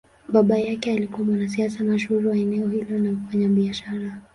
Baba 0.29 0.59
yake 0.59 0.91
alikuwa 0.91 1.27
mwanasiasa 1.27 1.83
mashuhuri 1.83 2.27
wa 2.27 2.35
eneo 2.37 2.67
hilo 2.69 2.99
na 2.99 3.11
mfanyabiashara. 3.11 4.21